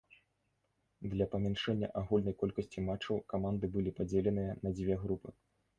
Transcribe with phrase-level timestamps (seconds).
[1.11, 5.29] Для памяншэння агульнай колькасці матчаў каманды былі падзеленыя на дзве групы.